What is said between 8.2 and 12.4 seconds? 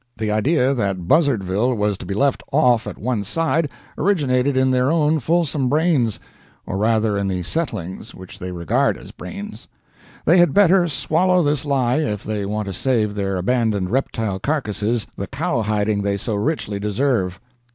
they regard as brains. They had better swallow this lie if